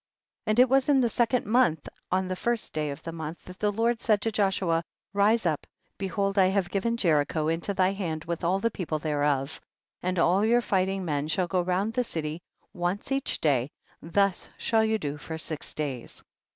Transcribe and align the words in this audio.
14. 0.45 0.51
And 0.51 0.59
it 0.59 0.67
was 0.67 0.89
in 0.89 0.99
the 1.01 1.09
second 1.09 1.45
month, 1.45 1.87
on 2.11 2.27
the 2.27 2.35
first 2.35 2.73
day 2.73 2.89
of 2.89 3.03
the 3.03 3.11
month, 3.11 3.45
that 3.45 3.59
the 3.59 3.71
Lord 3.71 3.99
said 4.01 4.19
to 4.23 4.31
Joshua, 4.31 4.83
rise 5.13 5.45
up, 5.45 5.67
behold 5.99 6.39
I 6.39 6.47
have 6.47 6.71
given 6.71 6.97
Jericho 6.97 7.47
into 7.47 7.71
thy 7.75 7.91
hand 7.91 8.25
with 8.25 8.43
all 8.43 8.57
the 8.57 8.71
people 8.71 8.97
thereof; 8.97 9.61
and 10.01 10.17
all 10.17 10.43
your 10.43 10.61
fighting 10.61 11.05
men 11.05 11.27
shall 11.27 11.45
go 11.45 11.61
round 11.61 11.93
the 11.93 12.03
city, 12.03 12.41
once 12.73 13.11
each 13.11 13.39
day, 13.41 13.69
thus 14.01 14.49
shall 14.57 14.83
you 14.83 14.97
do 14.97 15.17
for 15.19 15.37
six 15.37 15.71
days. 15.75 16.23